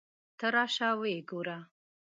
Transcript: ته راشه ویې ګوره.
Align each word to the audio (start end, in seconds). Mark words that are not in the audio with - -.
ته 0.39 0.47
راشه 0.55 0.89
ویې 0.99 1.19
ګوره. 1.29 1.57